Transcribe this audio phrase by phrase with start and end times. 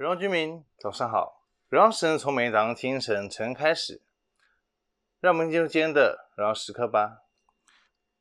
[0.00, 1.42] 荣耀居民，早上好！
[1.68, 4.00] 荣耀神从每一早上清晨晨开始，
[5.20, 7.24] 让我们进入今天的荣耀时刻吧。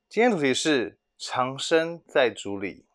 [0.10, 2.86] 今天主题是长生在主里。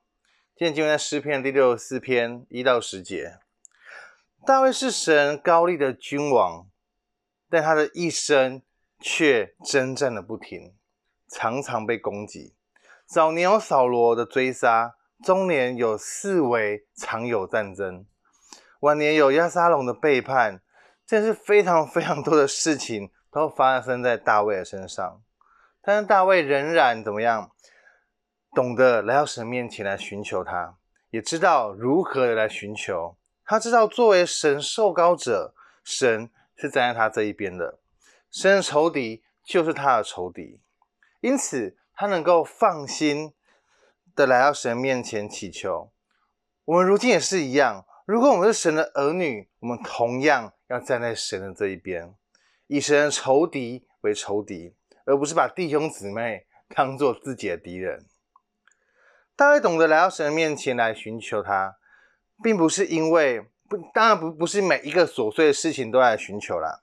[0.55, 3.39] 今天经文在诗篇第六十四篇一到十节。
[4.45, 6.69] 大卫是神高立的君王，
[7.49, 8.61] 但他的一生
[9.01, 10.75] 却征战的不停，
[11.31, 12.55] 常常被攻击。
[13.07, 18.05] 早年有扫罗的追杀，中年有四围常有战争。
[18.85, 20.61] 晚年有亚沙龙的背叛，
[21.07, 25.23] 这是非常非常多的事情都发生在大卫的身上。
[25.81, 27.51] 但是大卫仍然怎么样？
[28.55, 30.77] 懂得来到神面前来寻求他，
[31.09, 33.17] 也知道如何的来寻求。
[33.47, 37.79] 他知道作为神受膏者，神是站在他这一边的，
[38.31, 40.61] 神的仇敌就是他的仇敌，
[41.23, 43.33] 因此他能够放心
[44.15, 45.91] 的来到神面前祈求。
[46.67, 47.87] 我们如今也是一样。
[48.07, 52.15] 如果我们是神的儿女，我们同样要站在神的这一边，
[52.67, 54.75] 以神的仇敌为仇敌，
[55.07, 56.45] 而不是把弟兄姊妹
[56.77, 58.05] 当做自己的敌人。
[59.35, 61.79] 大卫懂得来到神的面前来寻求他，
[62.43, 66.83] 并不是因为不，当然不不是每一个琐碎的事情都来寻求啦，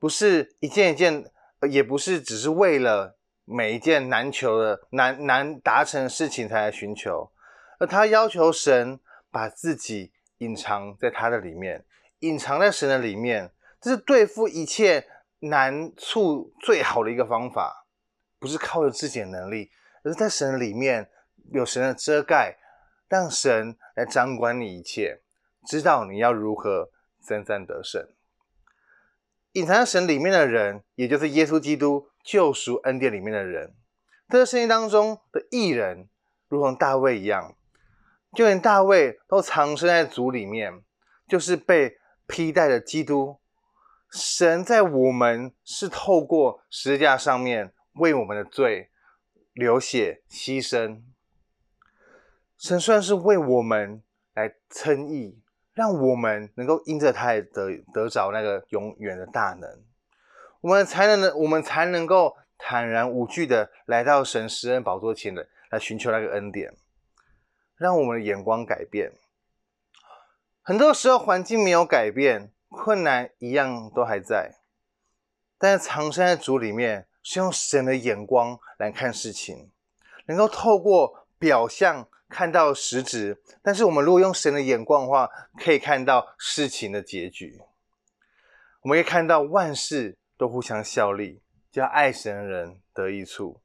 [0.00, 1.30] 不是一件一件，
[1.70, 7.30] 也不是只是为了每一件难求的难难达成的事情才来寻求，
[7.78, 8.98] 而他要求神
[9.30, 10.10] 把自己。
[10.38, 11.84] 隐藏在他的里面，
[12.20, 15.06] 隐藏在神的里面，这是对付一切
[15.40, 17.84] 难处最好的一个方法。
[18.38, 19.70] 不是靠着自己的能力，
[20.04, 21.10] 而是在神里面
[21.52, 22.58] 有神的遮盖，
[23.08, 25.22] 让神来掌管你一切，
[25.66, 26.90] 知道你要如何
[27.26, 28.06] 征战得胜。
[29.52, 33.74] 隐藏在神里面的人，也就是耶稣基督救赎恩典里面的人，
[34.28, 36.10] 这是圣经当中的义人，
[36.48, 37.56] 如同大卫一样。
[38.34, 40.82] 就连大卫都藏身在主里面，
[41.26, 43.38] 就是被披戴的基督。
[44.10, 48.90] 神在我们是透过十字架上面为我们的罪
[49.52, 51.02] 流血牺牲。
[52.56, 54.02] 神算是为我们
[54.34, 55.40] 来称义，
[55.74, 59.82] 让我们能够因着他也得得着那个永远的大能，
[60.60, 66.74] 我们才能我们才能够坦然无惧的来到神施恩宝座前的来寻求那个恩典。
[67.76, 69.12] 让我们的眼光改变。
[70.62, 74.56] 很多时候环境没有改变，困难一样都还在。
[75.58, 79.70] 但是藏身在主里面，是用神的眼光来看事情，
[80.26, 83.40] 能够透过表象看到实质。
[83.62, 87.60] 但是我们如果用神的眼光的话，可以看到事情的结局。
[88.82, 93.60] 我们可以看到万事都互相效力，叫爱神的人得益处。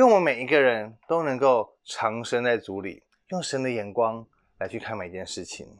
[0.00, 5.78] 因为我们每一个人都能够藏身在主里，用神的眼光来去看每一件事情。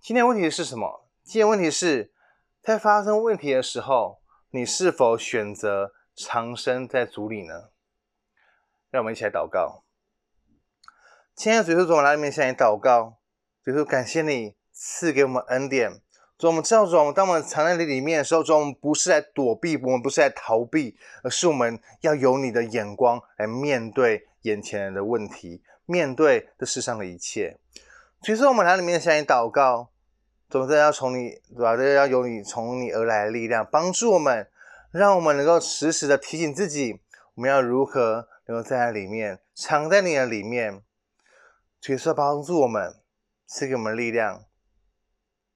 [0.00, 1.06] 今天问题是什么？
[1.22, 2.10] 今天问题是，
[2.62, 7.68] 在发生问题的时候，你是否选择藏身在主里呢？
[8.88, 9.84] 让我们一起来祷告。
[11.34, 13.18] 亲爱的主耶稣，我来到你祷告，
[13.62, 16.00] 主耶稣感谢你赐给我们恩典。
[16.40, 27.58] 主，我们知道，主，当我们藏在你里面的时候，主，我们不是来躲避，我们不是来逃避，而是我们要有你的眼光来面对眼前人的问题，面对这世上的一切。
[28.22, 29.90] 其实，我们来里面向你祷告，
[30.48, 31.76] 总之要从你，对吧？
[31.76, 34.48] 要有你从你而来的力量帮助我们，
[34.92, 37.02] 让我们能够时时的提醒自己，
[37.34, 40.80] 我们要如何能够在里面，藏在你的里面。
[41.82, 42.94] 其实，帮助我们，
[43.46, 44.44] 赐给我们力量。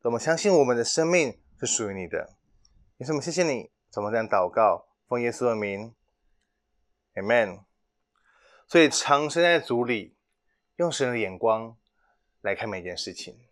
[0.05, 2.37] 我们相信我们的生命是属于你的，
[2.99, 5.95] 也是我们谢谢你，怎么这样祷告，奉耶稣的名
[7.15, 7.65] ，Amen。
[8.69, 10.15] 所以常身在主里，
[10.77, 11.79] 用神的眼光
[12.43, 13.49] 来看每件事情，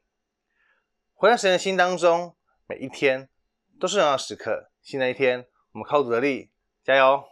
[1.14, 2.36] 活在神的心当中，
[2.66, 3.30] 每一天
[3.80, 4.70] 都是荣耀时刻。
[4.82, 6.52] 新的一天，我们靠主的力，
[6.84, 7.24] 加油！